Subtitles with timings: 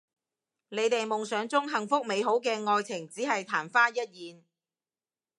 [0.69, 4.43] 你哋夢想中幸福美好嘅愛情只係曇花一現